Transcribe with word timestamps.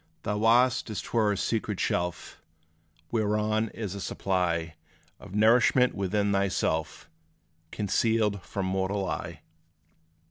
Thou 0.23 0.39
hast, 0.39 0.89
as 0.89 0.99
't 0.99 1.09
were, 1.13 1.31
a 1.31 1.37
secret 1.37 1.79
shelf 1.79 2.41
Whereon 3.11 3.69
is 3.69 3.93
a 3.93 4.01
supply, 4.01 4.73
Of 5.19 5.35
nourishment 5.35 5.93
within 5.93 6.31
thyself, 6.31 7.07
Concealed 7.69 8.41
from 8.41 8.65
mortal 8.65 9.07
eye. 9.07 9.41